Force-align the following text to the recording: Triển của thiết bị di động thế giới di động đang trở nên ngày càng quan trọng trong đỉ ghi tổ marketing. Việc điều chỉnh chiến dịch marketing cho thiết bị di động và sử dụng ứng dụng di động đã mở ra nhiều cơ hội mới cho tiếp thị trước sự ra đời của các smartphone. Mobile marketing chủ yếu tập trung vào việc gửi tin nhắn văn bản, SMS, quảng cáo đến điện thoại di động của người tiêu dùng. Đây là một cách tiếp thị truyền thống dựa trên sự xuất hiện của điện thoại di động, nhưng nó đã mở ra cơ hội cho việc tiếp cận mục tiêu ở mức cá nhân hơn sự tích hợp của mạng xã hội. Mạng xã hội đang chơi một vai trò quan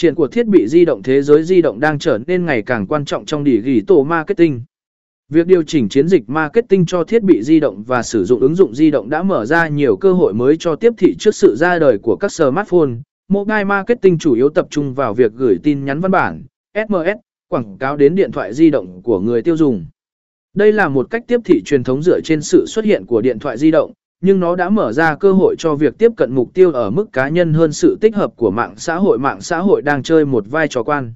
Triển 0.00 0.14
của 0.14 0.28
thiết 0.28 0.46
bị 0.46 0.68
di 0.68 0.84
động 0.84 1.02
thế 1.02 1.22
giới 1.22 1.42
di 1.42 1.62
động 1.62 1.80
đang 1.80 1.98
trở 1.98 2.18
nên 2.26 2.44
ngày 2.44 2.62
càng 2.62 2.86
quan 2.86 3.04
trọng 3.04 3.24
trong 3.24 3.44
đỉ 3.44 3.60
ghi 3.60 3.80
tổ 3.80 4.04
marketing. 4.04 4.62
Việc 5.28 5.46
điều 5.46 5.62
chỉnh 5.62 5.88
chiến 5.88 6.08
dịch 6.08 6.28
marketing 6.28 6.86
cho 6.86 7.04
thiết 7.04 7.22
bị 7.22 7.42
di 7.42 7.60
động 7.60 7.82
và 7.82 8.02
sử 8.02 8.24
dụng 8.24 8.40
ứng 8.40 8.54
dụng 8.54 8.74
di 8.74 8.90
động 8.90 9.10
đã 9.10 9.22
mở 9.22 9.46
ra 9.46 9.68
nhiều 9.68 9.96
cơ 9.96 10.12
hội 10.12 10.34
mới 10.34 10.56
cho 10.56 10.76
tiếp 10.76 10.92
thị 10.98 11.14
trước 11.18 11.34
sự 11.34 11.56
ra 11.56 11.78
đời 11.78 11.98
của 11.98 12.16
các 12.16 12.32
smartphone. 12.32 12.90
Mobile 13.28 13.64
marketing 13.64 14.18
chủ 14.18 14.34
yếu 14.34 14.48
tập 14.48 14.66
trung 14.70 14.94
vào 14.94 15.14
việc 15.14 15.32
gửi 15.32 15.56
tin 15.62 15.84
nhắn 15.84 16.00
văn 16.00 16.10
bản, 16.10 16.42
SMS, 16.74 17.18
quảng 17.48 17.78
cáo 17.78 17.96
đến 17.96 18.14
điện 18.14 18.32
thoại 18.32 18.54
di 18.54 18.70
động 18.70 19.02
của 19.02 19.20
người 19.20 19.42
tiêu 19.42 19.56
dùng. 19.56 19.86
Đây 20.54 20.72
là 20.72 20.88
một 20.88 21.10
cách 21.10 21.24
tiếp 21.26 21.40
thị 21.44 21.62
truyền 21.64 21.84
thống 21.84 22.02
dựa 22.02 22.20
trên 22.24 22.42
sự 22.42 22.64
xuất 22.66 22.84
hiện 22.84 23.06
của 23.06 23.20
điện 23.20 23.38
thoại 23.38 23.58
di 23.58 23.70
động, 23.70 23.92
nhưng 24.20 24.40
nó 24.40 24.56
đã 24.56 24.68
mở 24.68 24.92
ra 24.92 25.14
cơ 25.14 25.32
hội 25.32 25.54
cho 25.58 25.74
việc 25.74 25.98
tiếp 25.98 26.12
cận 26.16 26.34
mục 26.34 26.54
tiêu 26.54 26.72
ở 26.72 26.90
mức 26.90 27.12
cá 27.12 27.28
nhân 27.28 27.54
hơn 27.54 27.72
sự 27.72 27.98
tích 28.00 28.16
hợp 28.16 28.32
của 28.36 28.50
mạng 28.50 28.74
xã 28.76 28.96
hội. 28.96 29.18
Mạng 29.18 29.40
xã 29.40 29.58
hội 29.58 29.82
đang 29.82 30.02
chơi 30.02 30.24
một 30.24 30.44
vai 30.50 30.68
trò 30.68 30.82
quan 30.82 31.14